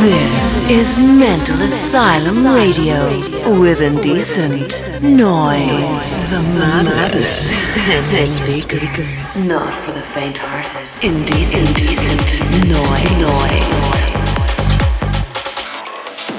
[0.00, 3.06] This is Mental Asylum Radio
[3.60, 6.24] with indecent noise.
[6.30, 9.46] The maddest in speakers.
[9.46, 11.04] Not for the faint-hearted.
[11.04, 12.40] Indecent, indecent
[12.72, 13.12] noise.
[13.20, 14.00] noise.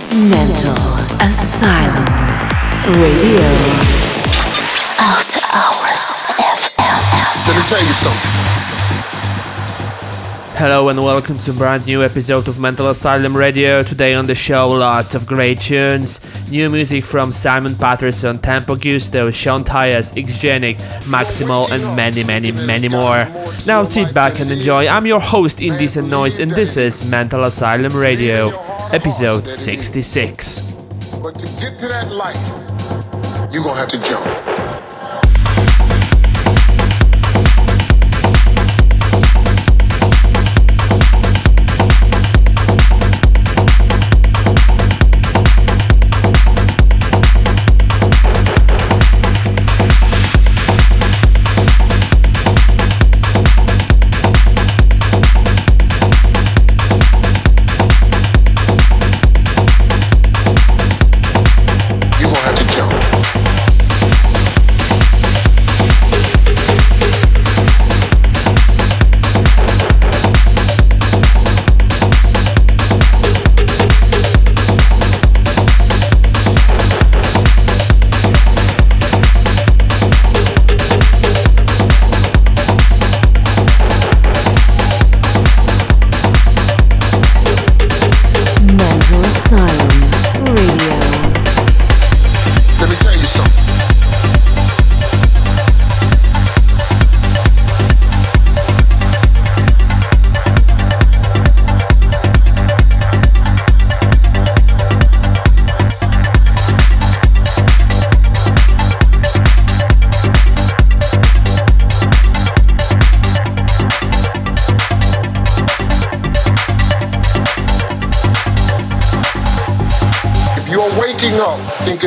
[0.10, 0.82] Mental
[1.22, 2.10] Asylum
[3.00, 3.46] Radio.
[4.98, 6.02] After Hours
[6.42, 7.46] FM.
[7.46, 8.61] Let me tell you something.
[10.56, 13.82] Hello and welcome to a brand new episode of Mental Asylum Radio.
[13.82, 16.20] Today on the show, lots of great tunes.
[16.52, 22.88] New music from Simon Patterson, Tempo Giusto, Sean Tyas, Xgenic, Maximo, and many, many, many
[22.90, 23.28] more.
[23.66, 24.88] Now sit back and enjoy.
[24.88, 28.50] I'm your host, Indecent Noise, and this is Mental Asylum Radio,
[28.94, 30.62] episode 66.
[31.24, 34.51] But to get to that life, you're gonna have to jump.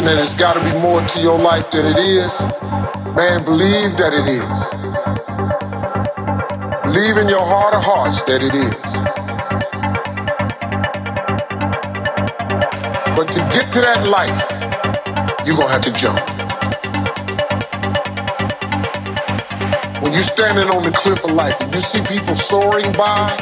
[0.04, 2.40] That it's got to be more to your life than it is,
[3.16, 4.44] man, believe that it is.
[6.82, 8.74] Believe in your heart of hearts that it is.
[13.16, 14.44] But to get to that life,
[15.46, 16.20] you're going to have to jump.
[20.02, 23.32] When you're standing on the cliff of life and you see people soaring by,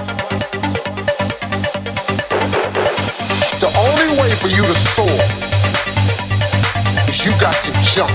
[3.58, 5.51] the only way for you to soar
[7.24, 8.10] you got to jump.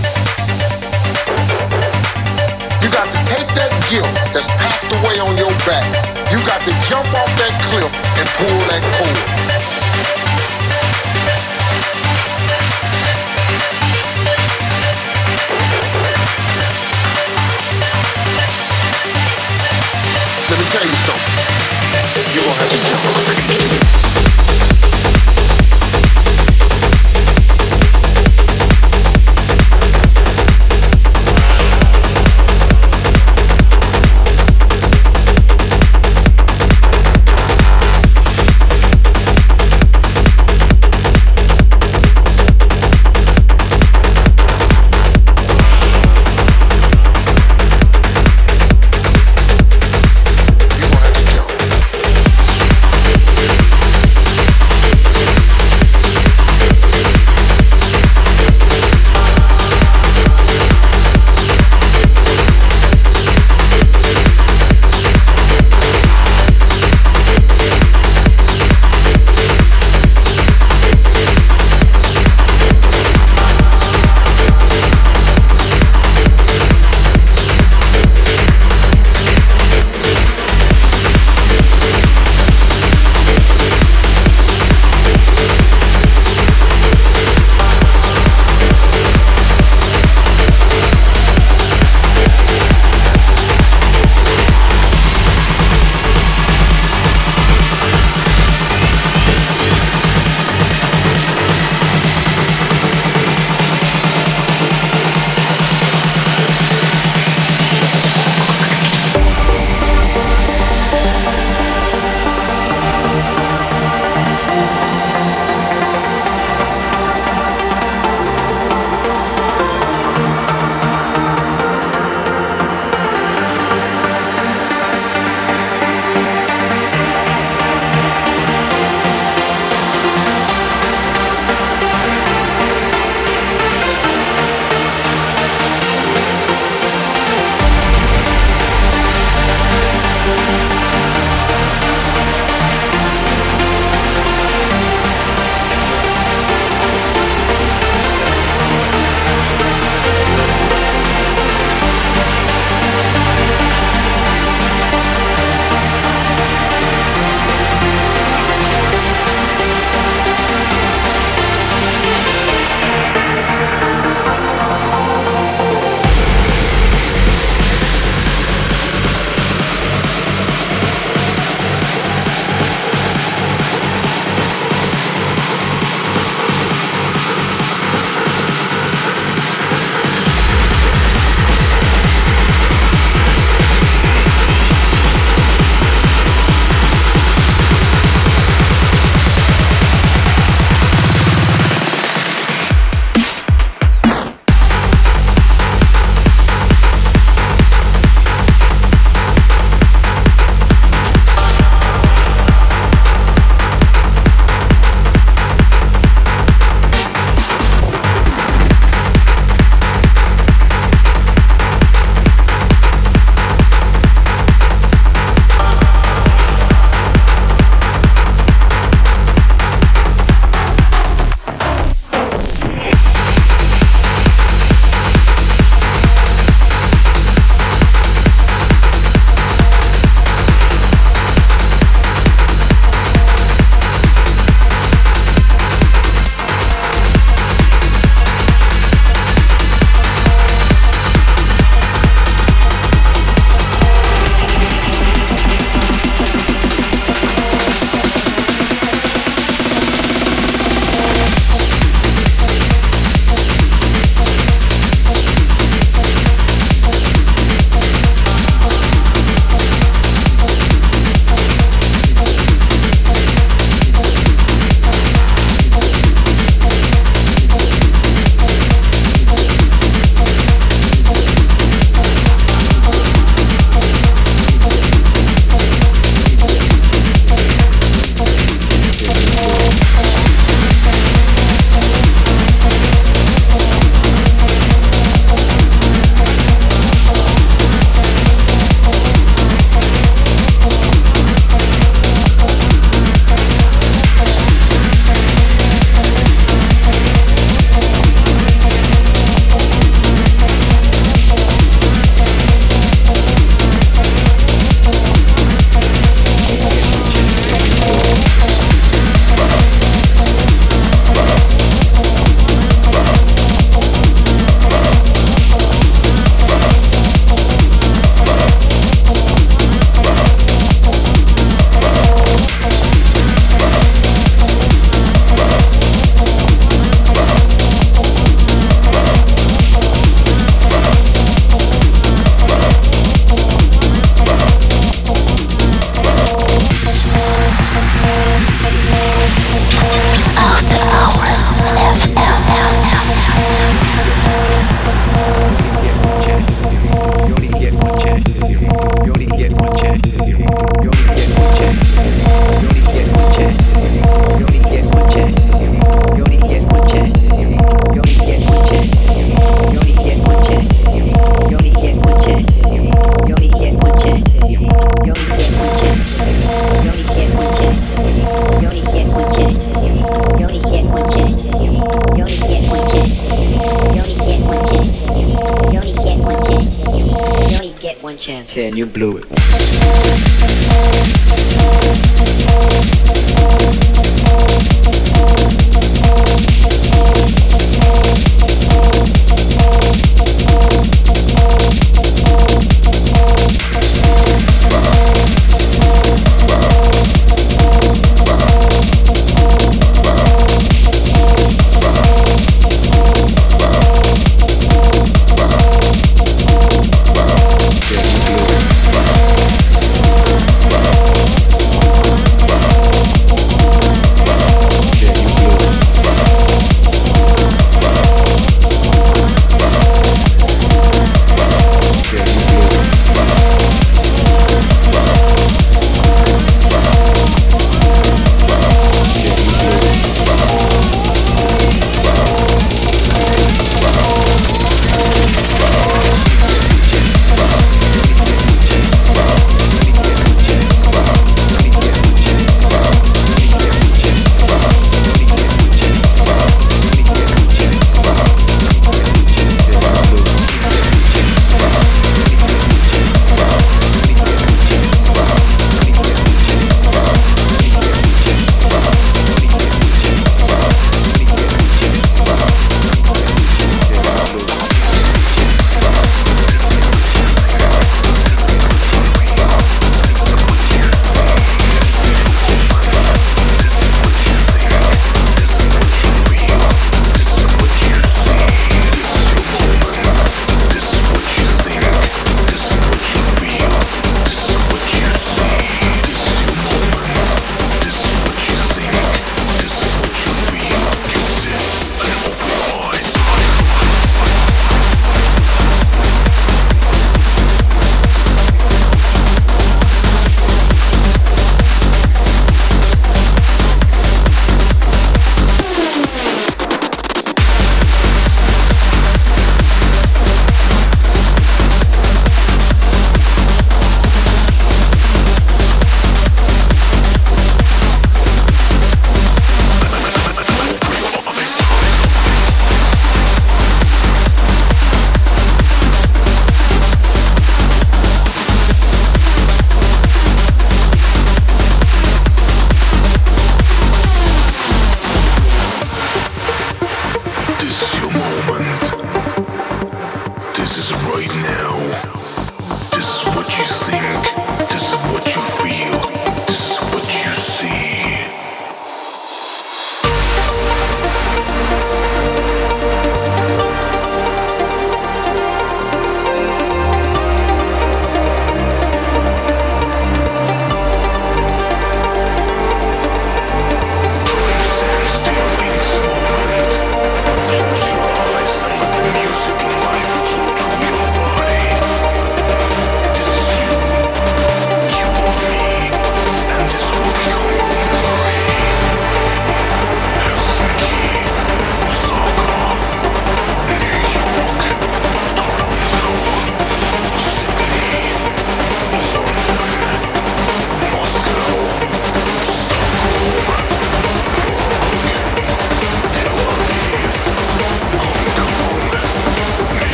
[2.83, 5.87] You got to take that gift that's packed away on your back.
[6.27, 9.15] You got to jump off that cliff and pull that cord.
[20.51, 21.31] Let me tell you something.
[22.35, 23.66] You're gonna have to jump.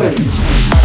[0.00, 0.79] Feliz.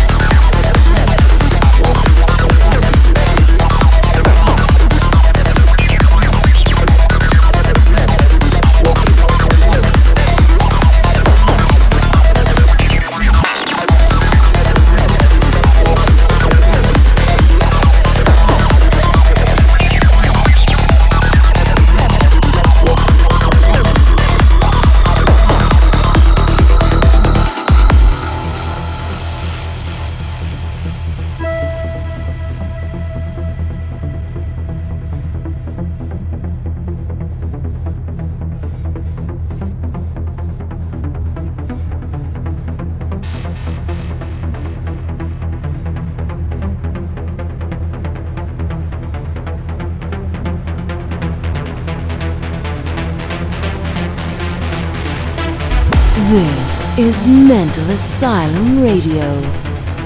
[57.96, 59.40] Asylum Radio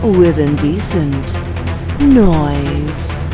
[0.03, 1.39] with indecent
[2.00, 3.28] noise.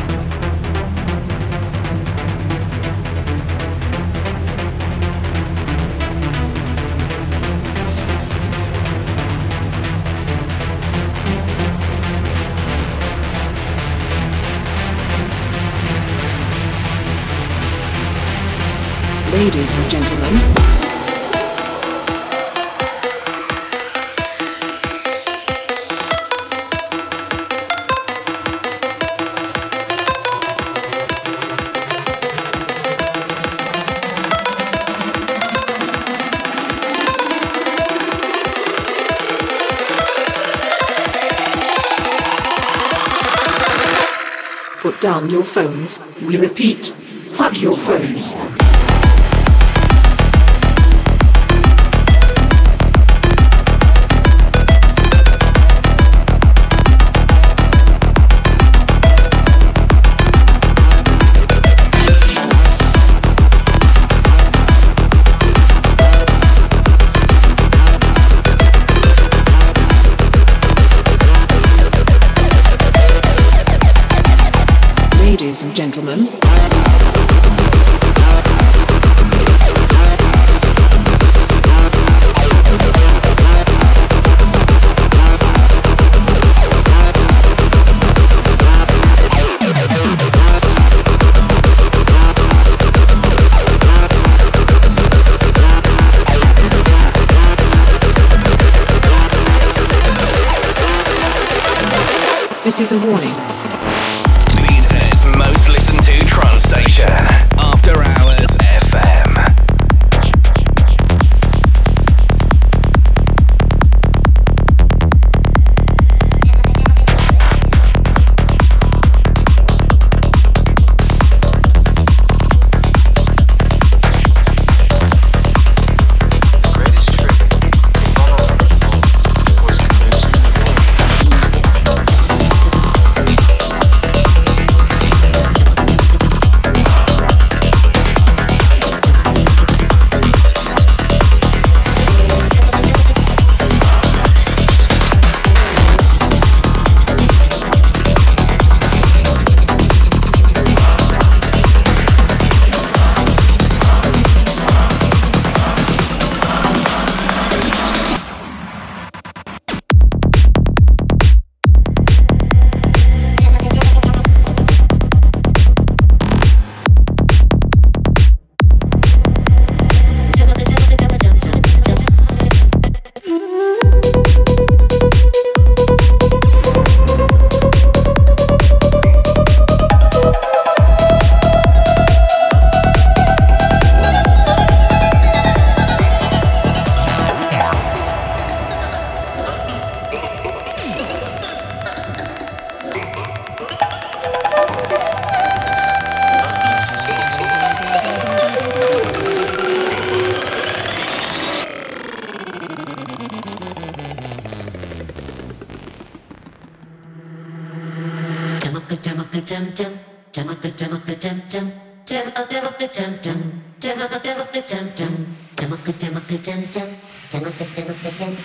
[44.80, 46.02] Put down your phones.
[46.22, 48.34] We repeat, fuck your phones.
[75.96, 76.28] gentlemen.
[102.64, 103.45] This is a warning.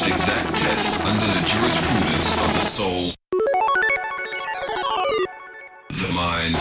[0.00, 3.12] such exact test under the jurisprudence of the soul,
[5.90, 6.54] the mind,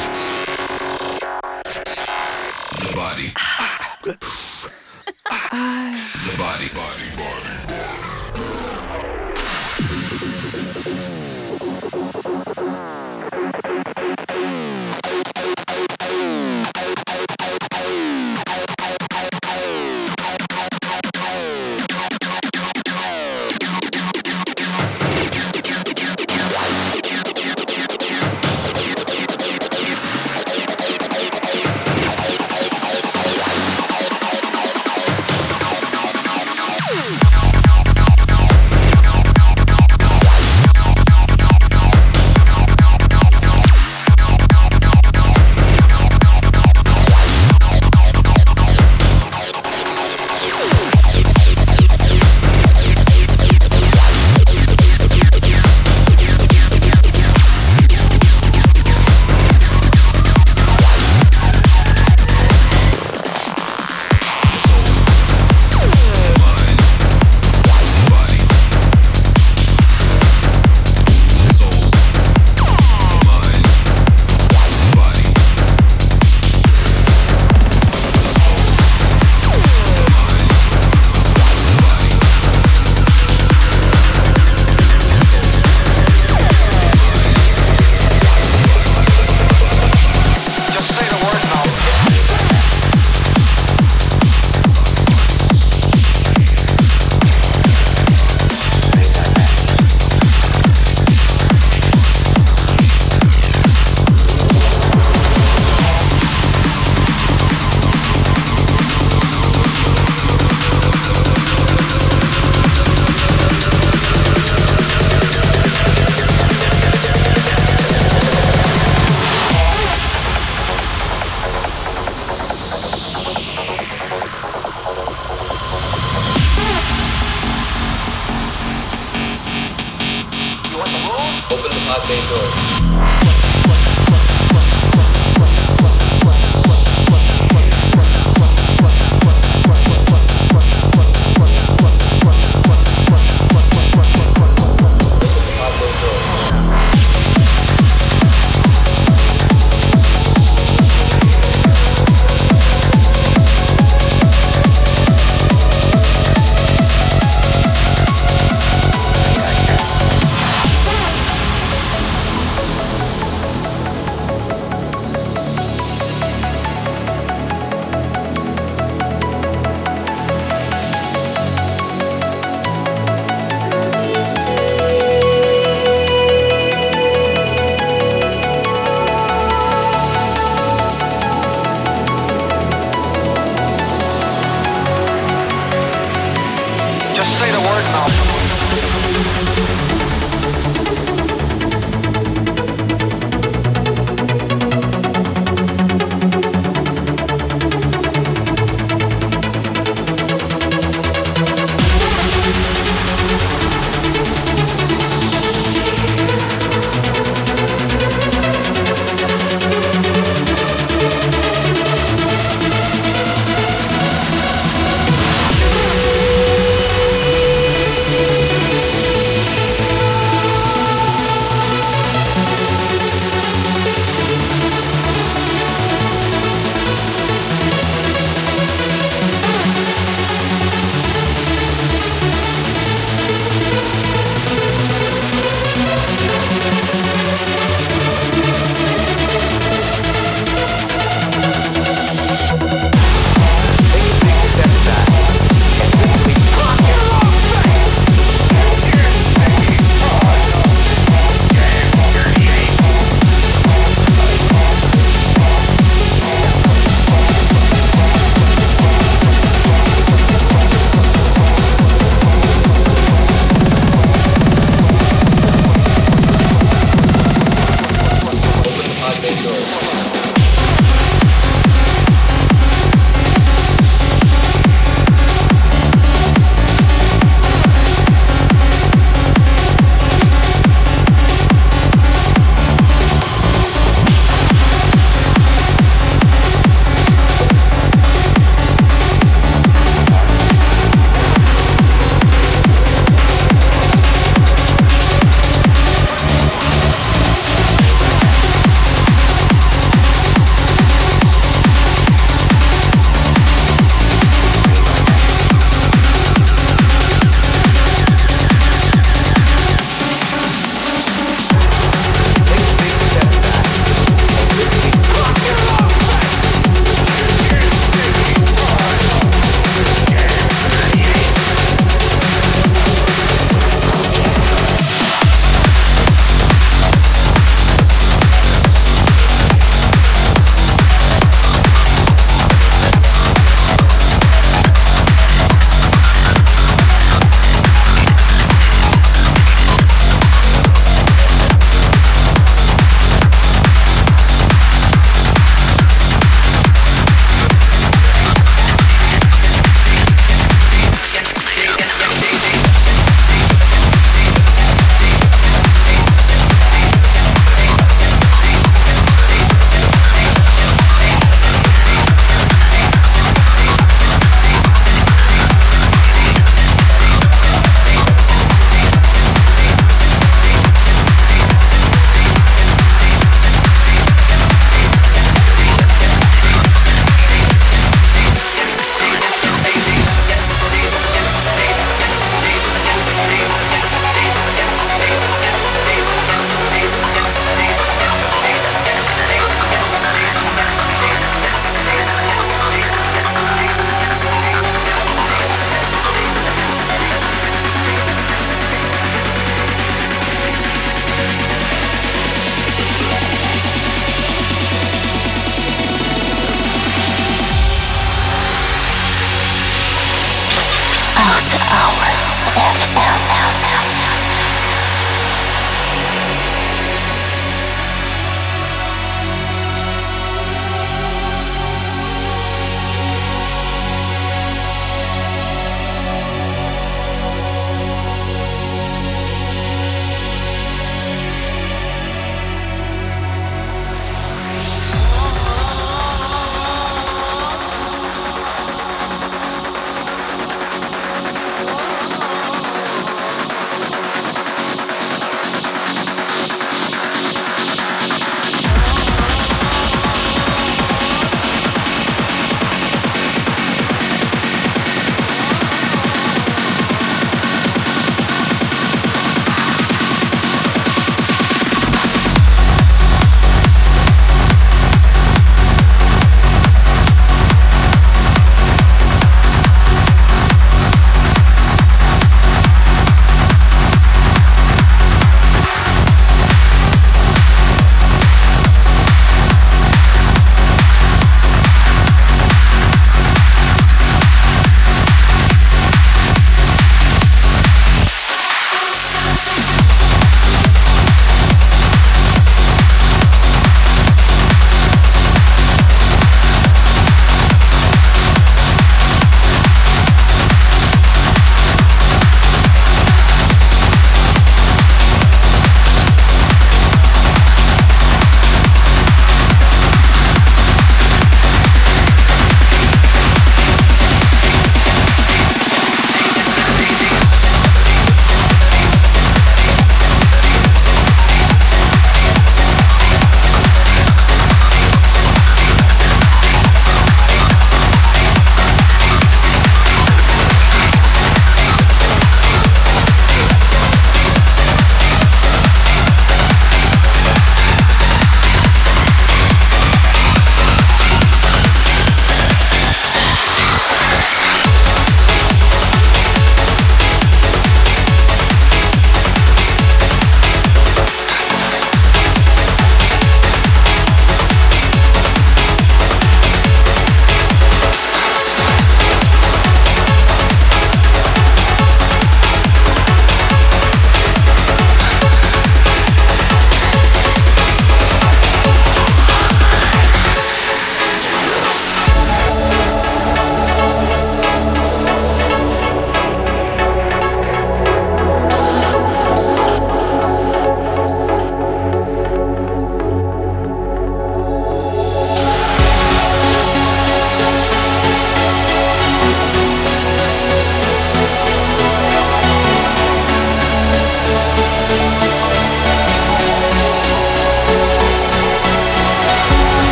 [2.79, 3.97] the body, ah.
[5.31, 6.11] ah.
[6.25, 7.18] the body, body.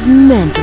[0.00, 0.59] Is Mental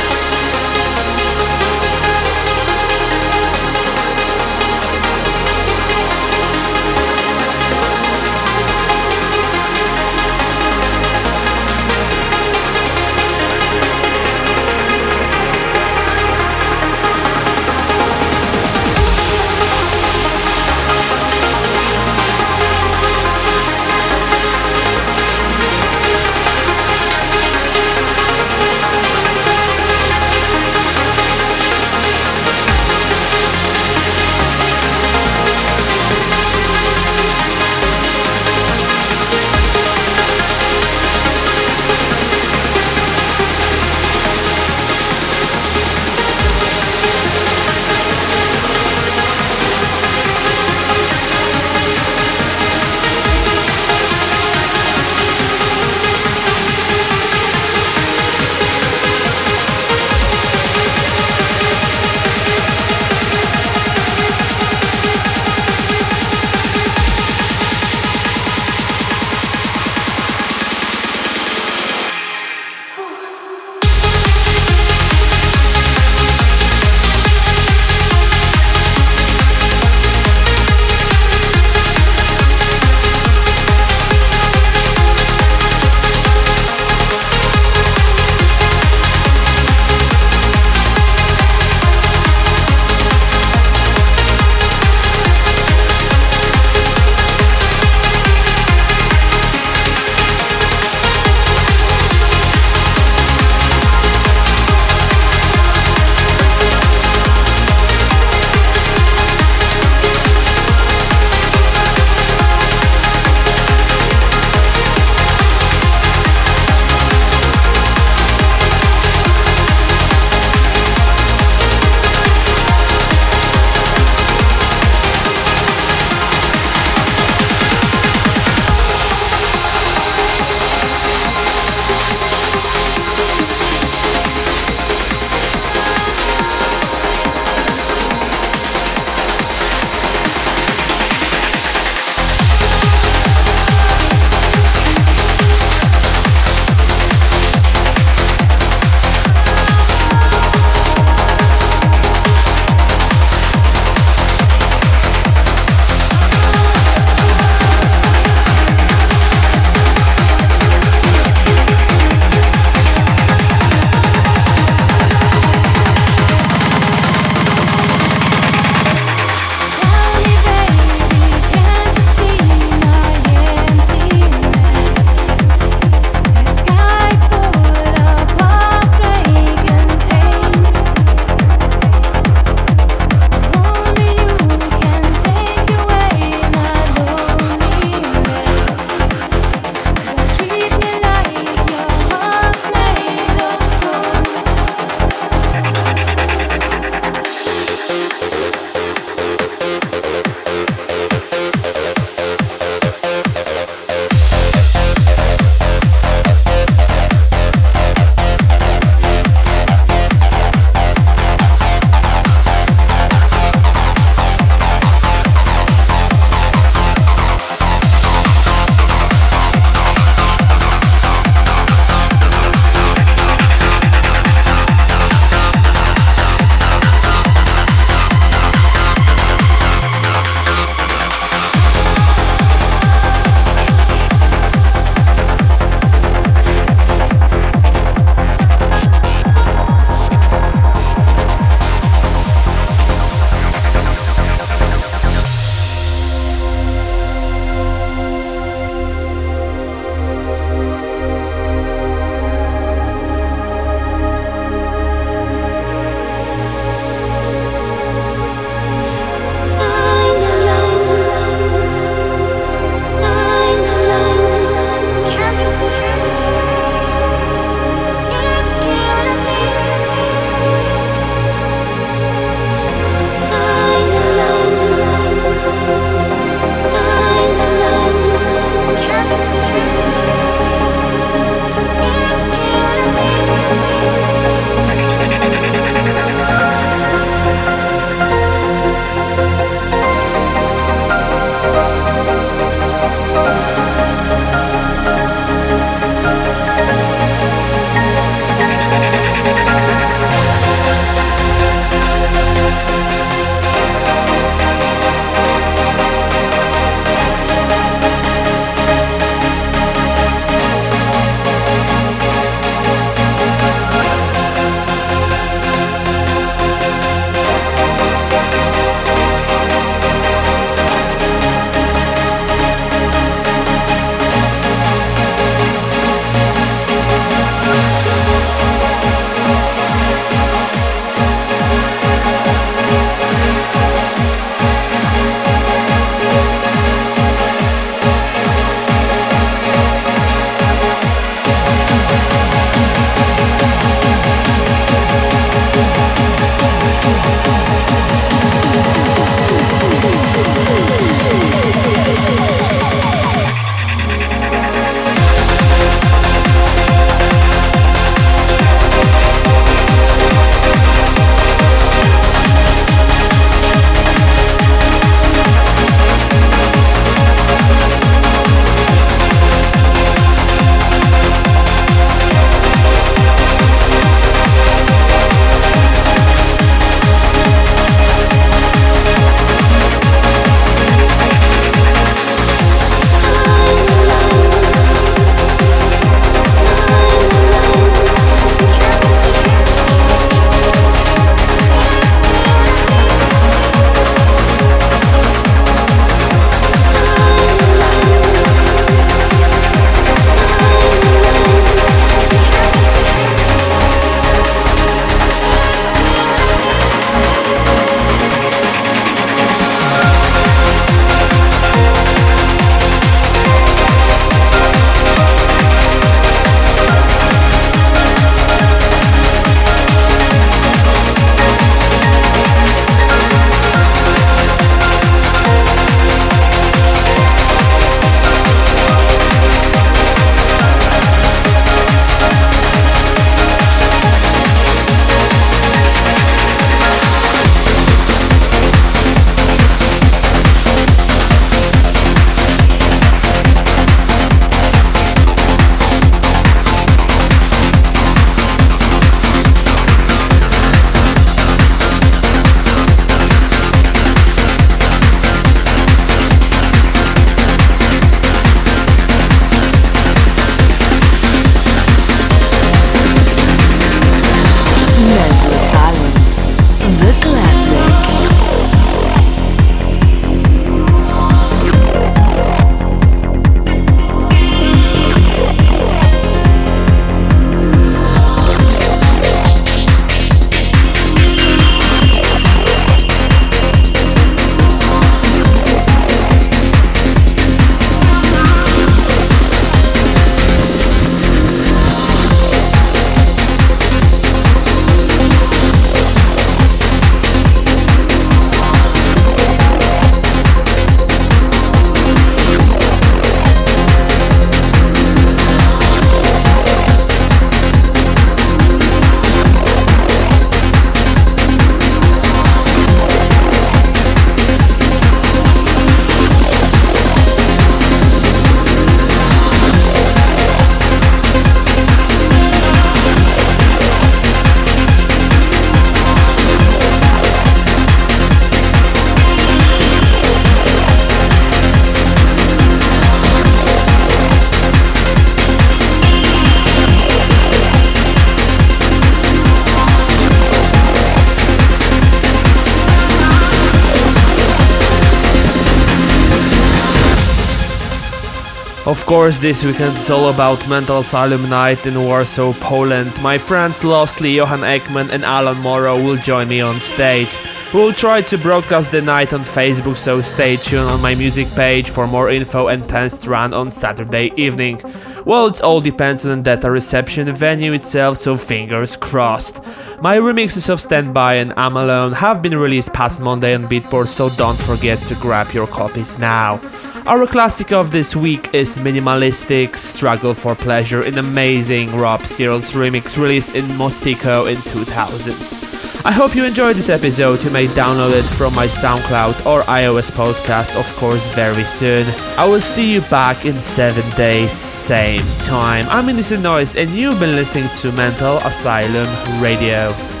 [548.97, 552.91] course, this weekend is all about Mental Asylum Night in Warsaw, Poland.
[553.01, 557.07] My friends Lostly, Johan Ekman, and Alan Morrow will join me on stage.
[557.53, 561.69] We'll try to broadcast the night on Facebook, so stay tuned on my music page
[561.69, 564.59] for more info and test run on Saturday evening.
[565.05, 569.43] Well, it all depends on the data reception the venue itself, so fingers crossed.
[569.81, 573.87] My remixes of Stand By and I'm Alone have been released past Monday on Beatport,
[573.87, 576.39] so don't forget to grab your copies now.
[576.85, 582.97] Our classic of this week is Minimalistic Struggle for Pleasure, an amazing Rob Searle's remix
[582.97, 585.40] released in Mostiko in 2000.
[585.83, 587.23] I hope you enjoyed this episode.
[587.23, 591.85] You may download it from my SoundCloud or iOS podcast, of course, very soon.
[592.19, 595.65] I will see you back in seven days, same time.
[595.69, 598.87] I'm Indecent Noise, and you've been listening to Mental Asylum
[599.23, 600.00] Radio.